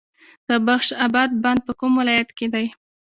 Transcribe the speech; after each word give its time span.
د 0.47 0.49
بخش 0.67 0.87
اباد 1.05 1.31
بند 1.43 1.59
په 1.67 1.71
کوم 1.79 1.93
ولایت 2.01 2.29
کې 2.37 2.47
دی؟ 2.53 2.65